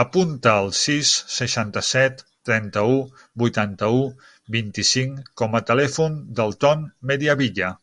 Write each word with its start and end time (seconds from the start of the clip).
Apunta 0.00 0.50
el 0.62 0.66
sis, 0.78 1.12
seixanta-set, 1.36 2.20
trenta-u, 2.48 2.98
vuitanta-u, 3.44 4.04
vint-i-cinc 4.58 5.32
com 5.44 5.58
a 5.58 5.64
telèfon 5.72 6.22
del 6.42 6.56
Ton 6.66 6.86
Mediavilla. 7.14 7.74